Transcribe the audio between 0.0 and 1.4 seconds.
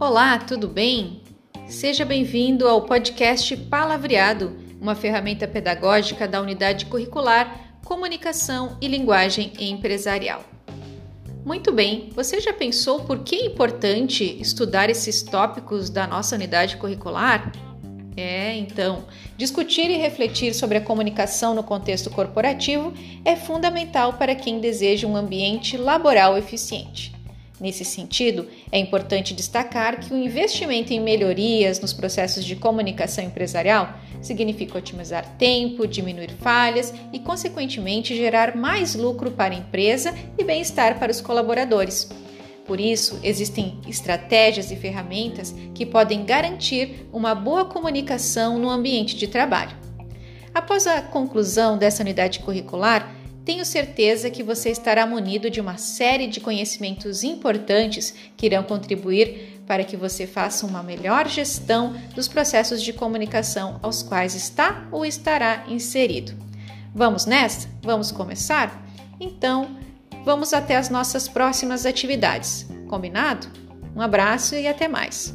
Olá, tudo bem?